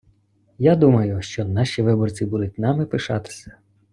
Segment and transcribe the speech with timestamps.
[0.57, 3.57] Я думаю, що наші виборці будуть нами пишатися.